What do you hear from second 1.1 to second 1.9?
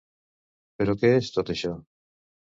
és, tot això?